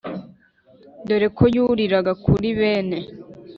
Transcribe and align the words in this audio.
dore 1.07 1.27
ko 1.37 1.43
yuririraga 1.55 2.11
kuri 2.23 2.47
bene 2.59 2.97